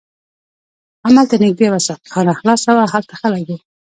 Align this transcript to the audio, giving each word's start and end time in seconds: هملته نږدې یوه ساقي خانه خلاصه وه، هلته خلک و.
هملته 1.05 1.35
نږدې 1.43 1.63
یوه 1.69 1.79
ساقي 1.87 2.09
خانه 2.13 2.33
خلاصه 2.39 2.69
وه، 2.75 2.83
هلته 2.93 3.13
خلک 3.21 3.45
و. 3.57 3.59